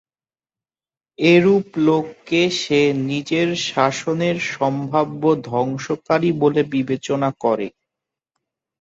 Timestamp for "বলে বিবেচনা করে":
6.41-7.67